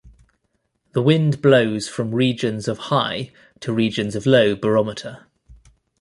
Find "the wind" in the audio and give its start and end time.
0.93-1.43